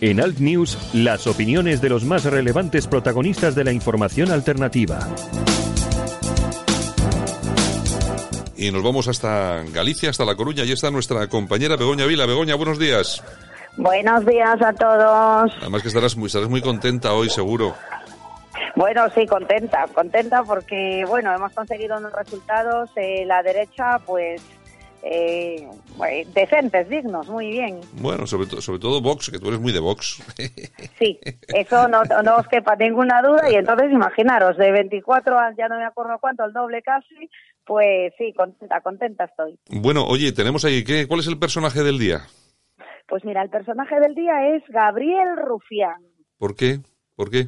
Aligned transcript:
En 0.00 0.20
Alt 0.20 0.38
News, 0.40 0.78
las 0.92 1.26
opiniones 1.26 1.80
de 1.80 1.88
los 1.88 2.04
más 2.04 2.24
relevantes 2.24 2.86
protagonistas 2.86 3.54
de 3.54 3.64
la 3.64 3.72
información 3.72 4.30
alternativa. 4.30 4.98
Y 8.58 8.70
nos 8.70 8.82
vamos 8.82 9.08
hasta 9.08 9.62
Galicia, 9.72 10.10
hasta 10.10 10.26
La 10.26 10.34
Coruña. 10.34 10.64
Allí 10.64 10.72
está 10.72 10.90
nuestra 10.90 11.26
compañera 11.28 11.76
Begoña 11.76 12.04
Vila. 12.04 12.26
Begoña, 12.26 12.56
buenos 12.56 12.78
días. 12.78 13.22
Buenos 13.78 14.26
días 14.26 14.60
a 14.60 14.72
todos. 14.74 15.52
Además 15.60 15.80
que 15.80 15.88
estarás 15.88 16.14
muy, 16.16 16.26
estarás 16.26 16.48
muy 16.48 16.60
contenta 16.60 17.14
hoy, 17.14 17.30
seguro. 17.30 17.74
Bueno, 18.74 19.08
sí, 19.14 19.26
contenta, 19.26 19.86
contenta 19.94 20.42
porque, 20.42 21.04
bueno, 21.08 21.34
hemos 21.34 21.52
conseguido 21.52 21.96
unos 21.96 22.12
resultados. 22.12 22.90
Eh, 22.96 23.24
la 23.24 23.42
derecha, 23.42 23.98
pues, 24.04 24.42
eh, 25.08 25.68
decentes, 26.34 26.88
dignos, 26.88 27.28
muy 27.28 27.50
bien. 27.50 27.80
Bueno, 28.00 28.26
sobre, 28.26 28.46
sobre 28.60 28.80
todo 28.80 29.00
Vox, 29.00 29.30
que 29.30 29.38
tú 29.38 29.48
eres 29.48 29.60
muy 29.60 29.72
de 29.72 29.78
Vox. 29.78 30.22
Sí, 30.98 31.20
eso 31.48 31.86
no, 31.88 32.02
no 32.04 32.36
os 32.36 32.48
quepa 32.48 32.74
ninguna 32.74 33.22
duda. 33.22 33.50
Y 33.50 33.54
entonces, 33.54 33.92
imaginaros, 33.92 34.56
de 34.56 34.72
24 34.72 35.38
a 35.38 35.54
ya 35.56 35.68
no 35.68 35.76
me 35.76 35.84
acuerdo 35.84 36.18
cuánto, 36.20 36.44
el 36.44 36.52
doble 36.52 36.82
casi, 36.82 37.30
pues 37.64 38.12
sí, 38.18 38.32
contenta, 38.32 38.80
contenta 38.80 39.24
estoy. 39.24 39.58
Bueno, 39.70 40.04
oye, 40.06 40.32
tenemos 40.32 40.64
ahí, 40.64 40.82
¿qué, 40.82 41.06
¿cuál 41.06 41.20
es 41.20 41.28
el 41.28 41.38
personaje 41.38 41.82
del 41.82 41.98
día? 41.98 42.22
Pues 43.06 43.24
mira, 43.24 43.42
el 43.42 43.50
personaje 43.50 44.00
del 44.00 44.14
día 44.14 44.56
es 44.56 44.64
Gabriel 44.68 45.36
Rufián. 45.36 46.02
¿Por 46.38 46.56
qué? 46.56 46.78
¿Por 47.14 47.30
qué? 47.30 47.46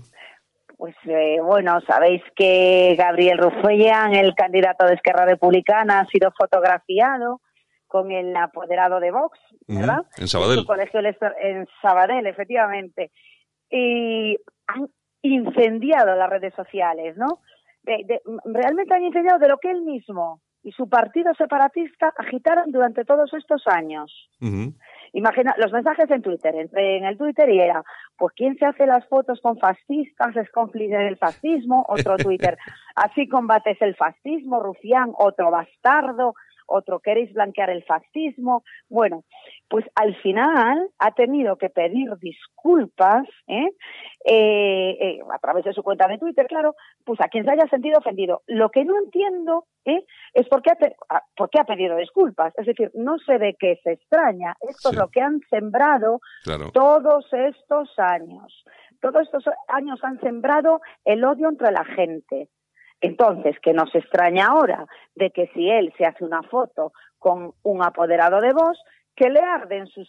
Pues 0.77 0.95
eh, 1.07 1.39
bueno, 1.43 1.81
sabéis 1.89 2.23
que 2.37 2.95
Gabriel 2.97 3.39
Rufián, 3.39 4.15
el 4.15 4.35
candidato 4.35 4.87
de 4.87 4.95
Esquerra 4.95 5.25
Republicana, 5.25 6.01
ha 6.01 6.07
sido 6.07 6.31
fotografiado 6.39 7.41
con 7.89 8.13
el 8.13 8.37
apoderado 8.37 9.01
de 9.01 9.11
Vox, 9.11 9.39
¿verdad? 9.67 10.07
En 10.17 10.29
Sabadell. 10.29 10.61
En, 10.61 10.65
colegio 10.65 11.01
en 11.41 11.67
Sabadell, 11.83 12.27
efectivamente. 12.27 13.11
Y 13.71 14.39
han 14.67 14.89
incendiado 15.23 16.15
las 16.15 16.31
redes 16.31 16.55
sociales, 16.55 17.17
¿no? 17.17 17.41
realmente 18.45 18.95
han 18.95 19.05
incendiado 19.05 19.39
de 19.39 19.49
lo 19.49 19.57
que 19.57 19.71
él 19.71 19.81
mismo 19.81 20.43
y 20.63 20.73
su 20.73 20.89
partido 20.89 21.33
separatista 21.35 22.13
agitaron 22.19 22.71
durante 22.71 23.05
todos 23.05 23.33
estos 23.33 23.63
años. 23.67 24.29
Imagina 25.13 25.55
los 25.57 25.73
mensajes 25.73 26.11
en 26.11 26.21
Twitter, 26.21 26.55
entré 26.55 26.99
en 26.99 27.05
el 27.05 27.17
Twitter 27.17 27.49
y 27.49 27.61
era, 27.61 27.83
pues 28.19 28.35
quién 28.37 28.59
se 28.59 28.67
hace 28.67 28.87
las 28.87 29.07
fotos 29.09 29.41
con 29.41 29.57
fascistas 29.59 30.37
es 30.37 30.51
cómplice 30.51 30.97
del 30.97 31.17
fascismo, 31.17 31.87
otro 31.89 32.17
Twitter, 32.19 32.59
así 32.97 33.29
combates 33.29 33.81
el 33.81 33.95
fascismo, 33.97 34.61
Rufián, 34.61 35.13
otro 35.17 35.51
bastardo, 35.51 36.35
otro 36.69 37.01
queréis 37.01 37.33
blanquear 37.33 37.71
el 37.71 37.85
fascismo. 37.85 38.63
Bueno, 38.89 39.25
pues 39.69 39.85
al 39.95 40.15
final 40.17 40.91
ha 40.99 41.13
tenido 41.13 41.57
que 41.57 41.71
pedir 41.71 42.11
disculpas 42.21 43.27
¿eh? 43.47 43.69
Eh, 44.25 44.97
eh, 45.01 45.19
a 45.33 45.39
través 45.39 45.65
de 45.65 45.73
su 45.73 45.83
cuenta 45.83 46.07
de 46.07 46.19
Twitter, 46.19 46.47
claro, 46.47 46.75
pues 47.05 47.21
a 47.21 47.29
quien 47.29 47.45
se 47.45 47.53
haya 47.53 47.67
sentido 47.69 47.99
ofendido. 47.99 48.43
Lo 48.47 48.71
que 48.71 48.85
no 48.85 48.97
entiendo 48.99 49.65
es 50.35 50.47
por 50.49 50.61
qué, 50.61 50.71
ha, 51.09 51.23
por 51.35 51.49
qué 51.49 51.61
ha 51.61 51.65
pedido 51.65 51.97
disculpas. 51.97 52.53
Es 52.59 52.67
decir, 52.67 52.91
no 52.95 53.19
sé 53.19 53.39
de 53.39 53.57
qué 53.59 53.81
se 53.83 53.93
extraña. 53.93 54.55
Esto 54.61 54.91
es 54.91 54.97
lo 54.97 55.09
que 55.09 55.23
han 55.23 55.41
sembrado 55.49 56.21
todos 56.75 57.27
estos 57.33 57.99
años. 57.99 58.65
Todos 59.01 59.23
estos 59.23 59.45
años 59.69 59.99
han 60.03 60.21
sembrado 60.21 60.81
el 61.05 61.25
odio 61.25 61.49
entre 61.49 61.73
la 61.73 61.85
gente. 61.85 62.49
Entonces, 63.01 63.57
que 63.63 63.73
nos 63.73 63.95
extraña 63.95 64.47
ahora 64.47 64.87
de 65.15 65.31
que 65.31 65.49
si 65.55 65.71
él 65.71 65.93
se 65.97 66.05
hace 66.05 66.25
una 66.25 66.43
foto 66.43 66.93
con 67.19 67.53
un 67.63 67.83
apoderado 67.83 68.41
de 68.41 68.53
voz, 68.53 68.79
que 69.15 69.29
le 69.29 69.41
arden 69.41 69.87
sus 69.87 70.09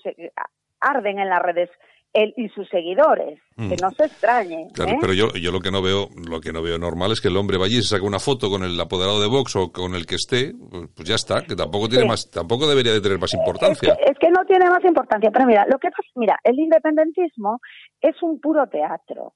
arden 0.80 1.20
en 1.20 1.30
las 1.30 1.42
redes 1.42 1.70
él 2.14 2.34
y 2.38 2.50
sus 2.50 2.68
seguidores, 2.70 3.40
que 3.56 3.76
mm. 3.76 3.82
no 3.82 3.92
se 3.92 4.06
extrañe. 4.06 4.68
Claro, 4.74 4.92
¿eh? 4.92 4.98
pero 5.00 5.14
yo, 5.14 5.28
yo 5.34 5.52
lo 5.52 5.60
que 5.60 5.70
no 5.70 5.82
veo, 5.82 6.08
lo 6.28 6.42
que 6.42 6.52
no 6.52 6.62
veo 6.62 6.78
normal 6.80 7.12
es 7.12 7.22
que 7.22 7.28
el 7.28 7.38
hombre 7.38 7.58
vaya 7.58 7.78
y 7.78 7.82
se 7.82 7.90
saque 7.90 8.06
una 8.06 8.20
foto 8.20 8.50
con 8.50 8.64
el 8.64 8.80
apoderado 8.80 9.22
de 9.22 9.28
Vox 9.28 9.56
o 9.56 9.72
con 9.72 9.94
el 9.94 10.06
que 10.06 10.16
esté, 10.16 10.54
pues 10.96 11.08
ya 11.08 11.16
está, 11.16 11.44
que 11.44 11.56
tampoco 11.56 11.88
tiene 11.88 12.06
más, 12.06 12.30
tampoco 12.32 12.68
debería 12.68 12.94
de 12.94 13.02
tener 13.02 13.20
más 13.20 13.34
importancia. 13.34 13.96
Es 14.06 14.18
que, 14.18 14.30
no 14.30 14.44
tiene 14.46 14.70
más 14.70 14.84
importancia, 14.84 15.30
pero 15.32 15.46
mira, 15.46 15.66
lo 15.70 15.78
que 15.78 15.90
pasa, 15.90 16.10
mira, 16.16 16.38
el 16.44 16.58
independentismo 16.60 17.60
es 18.02 18.16
un 18.24 18.40
puro 18.40 18.66
teatro. 18.68 19.34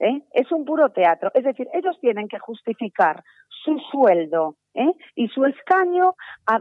¿Eh? 0.00 0.22
es 0.32 0.50
un 0.50 0.64
puro 0.64 0.90
teatro. 0.90 1.30
Es 1.34 1.44
decir, 1.44 1.68
ellos 1.72 1.98
tienen 2.00 2.26
que 2.26 2.38
justificar 2.38 3.22
su 3.48 3.78
sueldo 3.90 4.56
¿eh? 4.74 4.92
y 5.14 5.28
su 5.28 5.44
escaño 5.44 6.14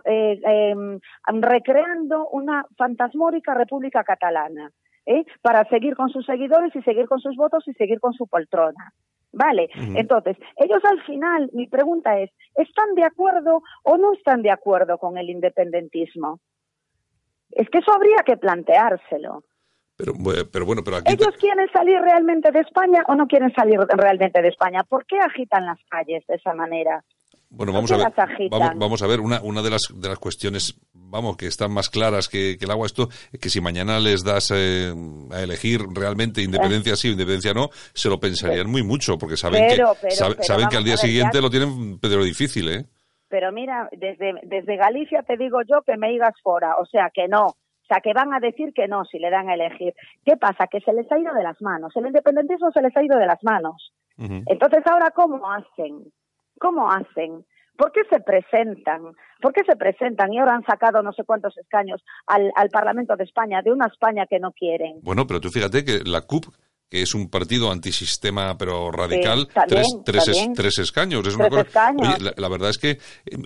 eh, 0.06 0.40
em, 0.44 1.00
recreando 1.42 2.28
una 2.28 2.66
fantasmórica 2.78 3.54
república 3.54 4.04
catalana 4.04 4.72
para 5.42 5.68
seguir 5.70 5.96
con 5.96 6.10
sus 6.10 6.24
seguidores 6.24 6.76
y 6.76 6.84
seguir 6.84 7.08
con 7.08 7.20
sus 7.20 7.36
votos 7.36 7.68
y 7.68 7.74
seguir 7.74 8.00
con 8.00 8.14
su 8.14 8.28
poltrona. 8.28 8.94
Vale, 9.32 9.70
entonces, 9.96 10.38
ellos 10.56 10.84
al 10.86 11.02
final, 11.04 11.50
mi 11.54 11.68
pregunta 11.68 12.20
es, 12.20 12.30
¿están 12.54 12.94
de 12.94 13.06
acuerdo 13.06 13.64
o 13.84 13.98
no 13.98 14.14
están 14.14 14.44
de 14.44 14.52
acuerdo 14.52 15.00
con 15.00 15.18
el 15.18 15.32
independentismo? 15.32 16.40
Es 17.50 17.68
que 17.70 17.80
eso 17.80 17.92
habría 17.92 18.18
que 18.24 18.38
planteárselo. 18.38 19.44
Pero, 20.00 20.14
pero 20.50 20.66
bueno, 20.66 20.82
pero 20.82 20.96
aquí... 20.96 21.12
¿Ellos 21.12 21.36
quieren 21.38 21.68
salir 21.74 22.00
realmente 22.00 22.52
de 22.52 22.62
España 22.62 23.04
o 23.08 23.16
no 23.16 23.28
quieren 23.28 23.52
salir 23.54 23.78
realmente 23.90 24.42
de 24.42 24.48
España? 24.48 24.82
¿Por 24.88 25.06
qué 25.06 25.20
agitan 25.20 25.66
las 25.66 25.78
calles 25.90 26.26
de 26.26 26.36
esa 26.36 26.54
manera? 26.54 27.04
Bueno, 27.50 27.74
vamos 27.74 27.92
a 27.92 27.98
ver, 27.98 28.14
vamos, 28.76 29.02
a 29.02 29.08
ver 29.08 29.20
una, 29.20 29.42
una 29.42 29.62
de 29.62 29.72
las 29.72 29.82
de 29.94 30.08
las 30.08 30.20
cuestiones, 30.20 30.80
vamos, 30.94 31.36
que 31.36 31.48
están 31.48 31.72
más 31.72 31.90
claras 31.90 32.30
que, 32.30 32.58
el 32.62 32.72
agua 32.72 32.86
esto, 32.86 33.10
que 33.42 33.50
si 33.50 33.60
mañana 33.60 34.00
les 34.00 34.24
das 34.24 34.52
eh, 34.56 34.94
a 35.32 35.42
elegir 35.42 35.82
realmente 35.94 36.44
independencia 36.44 36.96
sí 36.96 37.10
o 37.10 37.12
independencia 37.12 37.54
no, 37.54 37.70
se 37.72 38.08
lo 38.08 38.20
pensarían 38.20 38.70
muy 38.70 38.84
mucho, 38.84 39.18
porque 39.18 39.36
saben 39.36 39.68
que 39.68 40.12
saben 40.12 40.70
que 40.70 40.78
al 40.78 40.84
día 40.84 40.96
siguiente 40.96 41.42
lo 41.42 41.50
tienen 41.50 42.00
pero 42.00 42.24
difícil, 42.24 42.70
¿eh? 42.70 42.86
Pero 43.30 43.52
mira, 43.52 43.90
desde 43.92 44.36
desde 44.44 44.78
Galicia 44.78 45.24
te 45.24 45.36
digo 45.36 45.58
yo 45.68 45.82
que 45.82 45.98
me 45.98 46.10
digas 46.10 46.36
fuera, 46.44 46.76
o 46.76 46.86
sea 46.86 47.10
que 47.12 47.28
no, 47.28 47.56
sea, 47.90 48.02
que 48.02 48.14
van 48.14 48.34
a 48.34 48.40
decir 48.40 48.74
que 48.74 48.88
no 48.88 49.04
si 49.06 49.20
le 49.20 49.30
dan 49.30 49.50
a 49.50 49.56
elegir. 49.56 49.94
¿Qué 50.24 50.38
pasa? 50.38 50.68
Que 50.68 50.80
se 50.82 50.94
les 50.94 51.12
ha 51.12 51.20
ido 51.20 51.34
de 51.34 51.44
las 51.44 51.62
manos. 51.62 51.96
El 51.96 52.08
independentismo 52.08 52.72
se 52.72 52.82
les 52.82 52.96
ha 52.96 53.04
ido 53.04 53.18
de 53.18 53.26
las 53.26 53.44
manos. 53.44 53.94
Entonces, 54.18 54.86
ahora, 54.86 55.12
¿cómo 55.12 55.50
hacen? 55.50 56.12
¿Cómo 56.60 56.92
hacen? 56.92 57.46
¿Por 57.78 57.94
qué 57.94 58.02
se 58.10 58.20
presentan? 58.20 59.14
¿Por 59.42 59.54
qué 59.54 59.64
se 59.64 59.78
presentan 59.78 60.34
y 60.34 60.40
ahora 60.40 60.56
han 60.56 60.66
sacado 60.66 61.02
no 61.02 61.14
sé 61.14 61.24
cuántos 61.24 61.58
escaños 61.58 62.04
al, 62.28 62.52
al 62.56 62.70
Parlamento 62.70 63.16
de 63.16 63.24
España, 63.24 63.62
de 63.62 63.72
una 63.72 63.88
España 63.88 64.26
que 64.30 64.40
no 64.40 64.52
quieren? 64.52 65.00
Bueno, 65.02 65.26
pero 65.26 65.40
tú 65.40 65.50
fíjate 65.50 65.86
que 65.86 66.02
la 66.06 66.22
CUP 66.22 66.48
que 66.90 67.04
es 67.04 67.14
un 67.14 67.30
partido 67.30 67.72
antisistema 67.72 68.58
pero 68.58 68.92
radical, 68.92 69.48
tres, 69.68 69.88
tres, 70.04 70.80
escaños. 70.80 71.26
Es 71.28 71.36
una 71.36 71.50
cosa, 71.50 71.94
la, 72.36 72.50
verdad 72.50 72.70
es 72.70 72.78
que 72.78 72.98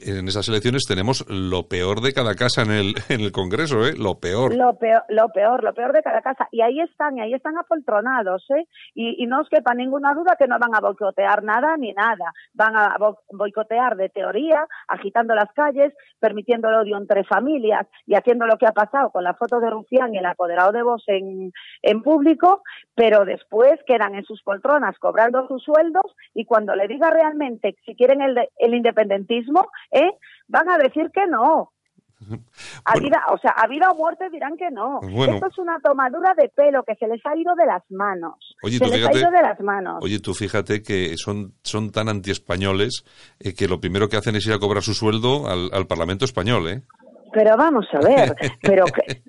en 0.02 0.28
esas 0.28 0.48
elecciones 0.48 0.84
tenemos 0.88 1.26
lo 1.30 1.68
peor 1.68 2.02
de 2.02 2.14
cada 2.14 2.36
casa 2.36 2.62
en 2.62 2.72
el, 2.72 2.96
en 3.10 3.22
el 3.22 3.32
Congreso, 3.32 3.86
¿eh? 3.86 3.94
Lo 3.98 4.20
peor. 4.20 4.56
Lo 4.56 4.78
peor, 4.78 5.04
lo 5.10 5.28
peor, 5.30 5.64
lo 5.64 5.74
peor 5.74 5.92
de 5.92 6.02
cada 6.02 6.22
casa. 6.22 6.48
Y 6.52 6.62
ahí 6.62 6.80
están, 6.80 7.18
y 7.18 7.22
ahí 7.22 7.34
están 7.34 7.58
apoltronados, 7.58 8.46
¿eh? 8.52 8.66
Y, 8.96 9.22
y 9.22 9.28
no 9.28 9.42
os 9.42 9.50
quepa 9.50 9.74
ninguna 9.74 10.14
duda 10.14 10.36
que 10.38 10.48
no 10.48 10.58
van 10.58 10.74
a 10.74 10.80
boicotear 10.80 11.44
nada 11.44 11.76
ni 11.78 11.92
nada. 11.94 12.32
Van 12.54 12.76
a 12.76 12.96
boicotear 13.32 13.98
de 13.98 14.10
teoría, 14.10 14.66
agitando 14.88 15.36
las 15.36 15.52
calles, 15.54 15.94
permitiendo 16.20 16.70
el 16.70 16.76
odio 16.76 16.98
entre 16.98 17.24
familias 17.26 17.88
y 18.06 18.16
haciendo 18.16 18.46
lo 18.46 18.58
que 18.58 18.68
ha 18.68 18.72
pasado 18.72 19.10
con 19.10 19.24
la 19.24 19.34
foto 19.34 19.60
de 19.60 19.70
Rufián 19.70 20.14
y 20.14 20.18
el 20.18 20.26
apoderado 20.26 20.72
de 20.72 20.84
Vos 20.84 21.04
en, 21.08 21.52
en 21.82 22.02
público, 22.02 22.64
pero 22.96 23.26
después 23.34 23.80
quedan 23.88 24.16
en 24.16 24.24
sus 24.24 24.42
poltronas 24.44 24.98
cobrando 25.00 25.48
sus 25.48 25.64
sueldos 25.64 26.06
y 26.34 26.46
cuando 26.46 26.76
le 26.76 26.88
diga 26.88 27.10
realmente 27.10 27.76
si 27.86 27.96
quieren 27.96 28.22
el, 28.22 28.38
el 28.58 28.74
independentismo, 28.74 29.68
¿eh? 29.92 30.12
van 30.48 30.70
a 30.70 30.78
decir 30.78 31.10
que 31.14 31.26
no. 31.28 31.72
A 32.86 32.98
vida, 33.00 33.22
o 33.34 33.38
sea, 33.38 33.52
a 33.52 33.68
vida 33.68 33.92
o 33.92 33.96
muerte 33.96 34.30
dirán 34.30 34.56
que 34.56 34.70
no. 34.72 35.02
Esto 35.02 35.48
es 35.48 35.58
una 35.58 35.80
tomadura 35.80 36.34
de 36.38 36.48
pelo 36.50 36.84
que 36.84 36.96
se 36.96 37.08
les 37.08 37.20
ha 37.26 37.36
ido 37.36 37.54
de 37.56 37.66
las 37.66 37.84
manos. 37.90 38.36
Oye, 38.64 38.78
se 38.78 38.88
les 38.88 39.06
ha 39.06 39.12
ido 39.12 39.30
de 39.30 39.42
las 39.42 39.60
manos. 39.60 40.00
Oye, 40.02 40.20
tú 40.20 40.34
fíjate 40.34 40.82
que 40.82 41.18
son, 41.18 41.54
son 41.64 41.92
tan 41.92 42.08
antiespañoles 42.08 43.04
eh, 43.40 43.54
que 43.54 43.68
lo 43.68 43.82
primero 43.82 44.08
que 44.08 44.18
hacen 44.18 44.36
es 44.36 44.48
ir 44.48 44.54
a 44.54 44.60
cobrar 44.60 44.84
su 44.84 44.94
sueldo 44.94 45.48
al, 45.48 45.70
al 45.74 45.86
Parlamento 45.86 46.24
español, 46.24 46.70
¿eh? 46.70 46.84
Pero 47.34 47.58
vamos 47.58 47.88
a 47.92 48.00
ver, 48.00 48.36
pero, 48.62 48.86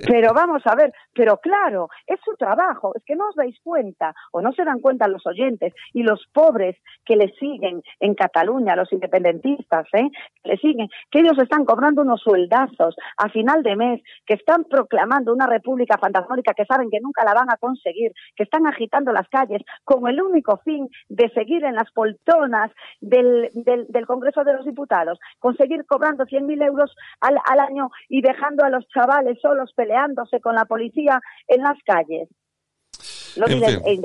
pero 0.07 0.35
vamos 0.35 0.63
a 0.67 0.75
ver, 0.75 0.93
pero 1.15 1.39
claro, 1.39 1.89
es 2.07 2.21
su 2.25 2.37
trabajo, 2.37 2.93
es 2.95 3.03
que 3.05 3.17
no 3.17 3.29
os 3.29 3.35
dais 3.35 3.59
cuenta 3.63 4.15
o 4.33 4.43
no 4.43 4.53
se 4.53 4.65
dan 4.65 4.81
cuenta 4.81 5.09
los 5.09 5.27
oyentes 5.27 5.73
y 5.93 6.03
los 6.03 6.27
pobres 6.33 6.77
que 7.05 7.17
le 7.17 7.33
siguen 7.35 7.83
en 8.01 8.15
Cataluña, 8.15 8.77
los 8.77 8.93
independentistas, 8.93 9.87
¿eh? 9.95 10.11
que 10.43 10.51
le 10.51 10.57
siguen, 10.59 10.89
que 11.11 11.21
ellos 11.21 11.39
están 11.39 11.65
cobrando 11.65 12.03
unos 12.03 12.21
sueldazos 12.21 12.95
a 13.17 13.29
final 13.31 13.63
de 13.63 13.77
mes, 13.77 14.03
que 14.27 14.35
están 14.35 14.65
proclamando 14.65 15.33
una 15.33 15.47
república 15.47 15.97
fantasmónica 15.99 16.53
que 16.55 16.67
saben 16.67 16.91
que 16.91 17.01
nunca 17.01 17.25
la 17.25 17.35
van 17.35 17.51
a 17.51 17.57
conseguir, 17.57 18.13
que 18.37 18.45
están 18.45 18.67
agitando 18.67 19.13
las 19.13 19.29
calles 19.29 19.63
con 19.85 20.07
el 20.09 20.21
único 20.21 20.59
fin 20.59 20.89
de 21.09 21.31
seguir 21.31 21.65
en 21.65 21.75
las 21.75 21.91
poltronas 21.93 22.71
del, 23.01 23.51
del, 23.55 23.87
del 23.89 24.07
Congreso 24.07 24.45
de 24.45 24.53
los 24.53 24.67
Diputados, 24.67 25.19
conseguir 25.39 25.87
cobrando 25.87 26.25
100.000 26.27 26.67
euros 26.67 26.95
al, 27.21 27.39
al 27.45 27.61
año 27.61 27.91
y 28.09 28.23
dejando 28.23 28.65
a 28.65 28.71
los 28.71 28.87
chavales 28.89 29.39
solos 29.41 29.73
peleándose 29.75 30.41
con 30.41 30.55
la 30.55 30.65
policía 30.65 31.21
en 31.49 31.63
las 31.63 31.79
calles. 31.85 32.29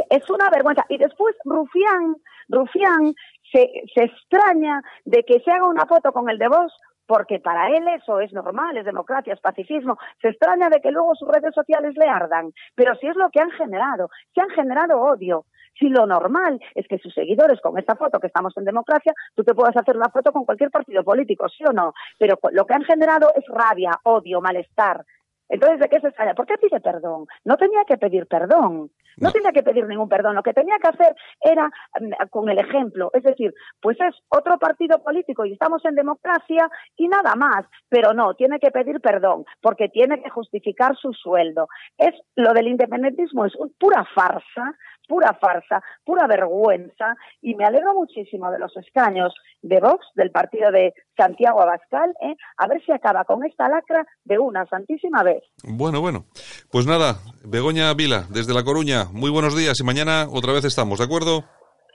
es 0.10 0.30
una 0.30 0.50
vergüenza. 0.50 0.86
Y 0.90 0.98
después 0.98 1.36
Rufián, 1.46 2.16
Rufián 2.48 3.14
se, 3.52 3.70
se 3.94 4.04
extraña 4.06 4.82
de 5.06 5.24
que 5.24 5.40
se 5.42 5.52
haga 5.52 5.68
una 5.68 5.86
foto 5.86 6.12
con 6.12 6.30
el 6.30 6.38
de 6.40 6.48
vos 6.48 6.74
porque 7.10 7.40
para 7.40 7.70
él 7.70 7.88
eso 7.88 8.20
es 8.20 8.32
normal, 8.34 8.78
es 8.78 8.86
democracia, 8.86 9.34
es 9.34 9.40
pacifismo. 9.40 9.98
Se 10.22 10.30
extraña 10.30 10.70
de 10.70 10.80
que 10.80 10.92
luego 10.92 11.16
sus 11.16 11.28
redes 11.28 11.56
sociales 11.56 11.96
le 11.98 12.08
ardan, 12.08 12.54
pero 12.76 12.94
si 12.98 13.08
es 13.08 13.16
lo 13.16 13.32
que 13.32 13.42
han 13.42 13.50
generado, 13.50 14.12
se 14.36 14.42
han 14.42 14.50
generado 14.50 15.02
odio. 15.02 15.46
Si 15.80 15.90
lo 15.90 16.06
normal 16.06 16.60
es 16.76 16.88
que 16.88 16.98
sus 17.00 17.14
seguidores, 17.14 17.62
con 17.62 17.78
esta 17.78 17.96
foto 17.96 18.20
que 18.20 18.28
estamos 18.28 18.56
en 18.58 18.66
democracia, 18.66 19.14
tú 19.36 19.44
te 19.44 19.56
puedas 19.56 19.76
hacer 19.78 19.96
una 19.96 20.10
foto 20.10 20.32
con 20.32 20.46
cualquier 20.46 20.72
partido 20.72 21.04
político, 21.04 21.48
sí 21.50 21.64
o 21.68 21.72
no, 21.72 21.94
pero 22.18 22.38
lo 22.52 22.66
que 22.66 22.74
han 22.74 22.84
generado 22.84 23.32
es 23.36 23.46
rabia, 23.48 23.92
odio, 24.04 24.42
malestar. 24.42 25.06
Entonces, 25.50 25.80
¿de 25.80 25.90
qué 25.90 26.00
se 26.00 26.08
extraña? 26.08 26.36
¿Por 26.36 26.46
qué 26.46 26.58
pide 26.58 26.80
perdón? 26.80 27.26
No 27.44 27.58
tenía 27.58 27.84
que 27.86 27.98
pedir 27.98 28.28
perdón. 28.28 28.92
No, 29.18 29.32
tenía 29.32 29.52
que 29.52 29.64
pedir 29.64 29.86
ningún 29.86 30.08
perdón. 30.08 30.36
Lo 30.36 30.44
que 30.44 30.54
tenía 30.54 30.78
que 30.78 30.88
hacer 30.88 31.16
era 31.42 31.70
mm, 32.00 32.30
con 32.30 32.48
el 32.50 32.60
ejemplo. 32.60 33.10
Es 33.14 33.24
decir, 33.24 33.54
pues 33.82 34.00
es 34.00 34.16
otro 34.30 34.58
partido 34.58 35.04
político 35.04 35.44
y 35.44 35.54
estamos 35.54 35.84
en 35.86 35.96
democracia 35.96 36.70
y 36.96 37.08
nada 37.08 37.36
más. 37.36 37.66
Pero 37.90 38.14
no, 38.14 38.36
tiene 38.36 38.60
que 38.60 38.72
pedir 38.72 39.02
perdón 39.02 39.44
porque 39.60 39.90
tiene 39.90 40.22
que 40.22 40.30
justificar 40.30 40.96
su 40.96 41.12
sueldo. 41.14 41.68
Es 41.98 42.14
lo 42.36 42.54
del 42.54 42.68
independentismo 42.68 43.46
es 43.46 43.54
pura 43.78 44.06
farsa 44.16 44.78
pura 45.10 45.34
farsa, 45.34 45.84
pura 46.06 46.28
vergüenza, 46.28 47.16
y 47.42 47.56
me 47.56 47.66
alegro 47.66 47.96
muchísimo 47.96 48.52
de 48.52 48.60
los 48.60 48.78
escaños 48.78 49.34
de 49.64 49.80
Vox, 49.80 50.06
del 50.14 50.30
partido 50.30 50.72
de 50.72 50.94
Santiago 51.18 51.62
Abascal, 51.62 52.14
¿eh? 52.22 52.36
a 52.58 52.68
ver 52.68 52.82
si 52.86 52.92
acaba 52.92 53.26
con 53.26 53.44
esta 53.44 53.68
lacra 53.68 54.06
de 54.24 54.38
una 54.38 54.68
santísima 54.68 55.24
vez. 55.24 55.44
Bueno, 55.64 56.00
bueno, 56.00 56.26
pues 56.72 56.86
nada, 56.86 57.16
Begoña 57.44 57.92
Vila, 57.96 58.26
desde 58.30 58.54
La 58.54 58.64
Coruña, 58.64 59.06
muy 59.12 59.32
buenos 59.32 59.58
días 59.58 59.80
y 59.82 59.84
mañana 59.84 60.28
otra 60.32 60.54
vez 60.54 60.64
estamos, 60.64 61.00
¿de 61.00 61.06
acuerdo? 61.06 61.44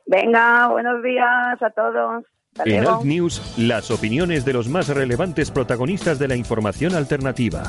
Venga, 0.06 0.68
buenos 0.68 1.02
días 1.02 1.62
a 1.62 1.70
todos. 1.70 2.24
En 2.64 2.86
Alt 2.86 3.02
News, 3.02 3.42
las 3.56 3.90
opiniones 3.90 4.44
de 4.44 4.52
los 4.52 4.68
más 4.68 4.86
relevantes 4.88 5.50
protagonistas 5.50 6.20
de 6.20 6.28
la 6.28 6.36
información 6.36 6.94
alternativa. 6.94 7.64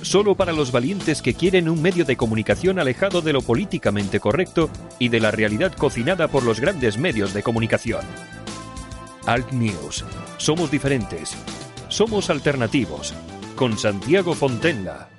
Solo 0.00 0.36
para 0.36 0.52
los 0.52 0.70
valientes 0.70 1.22
que 1.22 1.34
quieren 1.34 1.68
un 1.68 1.82
medio 1.82 2.04
de 2.04 2.16
comunicación 2.16 2.78
alejado 2.78 3.20
de 3.20 3.32
lo 3.32 3.42
políticamente 3.42 4.20
correcto 4.20 4.70
y 5.00 5.08
de 5.08 5.18
la 5.18 5.32
realidad 5.32 5.72
cocinada 5.72 6.28
por 6.28 6.44
los 6.44 6.60
grandes 6.60 6.98
medios 6.98 7.34
de 7.34 7.42
comunicación. 7.42 8.02
Alt 9.26 9.50
News. 9.50 10.04
Somos 10.36 10.70
diferentes. 10.70 11.36
Somos 11.88 12.30
alternativos. 12.30 13.14
Con 13.56 13.76
Santiago 13.76 14.34
Fontenga. 14.34 15.11